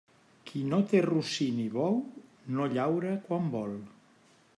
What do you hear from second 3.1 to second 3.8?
quan vol.